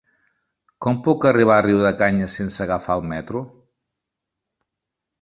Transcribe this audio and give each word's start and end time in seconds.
Com 0.85 0.97
puc 1.07 1.27
arribar 1.33 1.59
a 1.61 1.65
Riudecanyes 1.67 2.39
sense 2.41 2.65
agafar 2.67 2.99
el 2.99 3.09
metro? 3.15 3.47